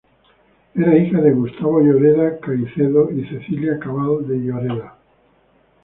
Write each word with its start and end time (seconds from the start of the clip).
Era 0.73 0.97
hija 0.97 1.21
de 1.21 1.31
Gustavo 1.31 1.79
Lloreda 1.79 2.39
Caicedo 2.39 3.11
y 3.11 3.23
Cecilia 3.29 3.77
Cabal 3.77 4.27
de 4.27 4.39
Lloreda. 4.43 4.95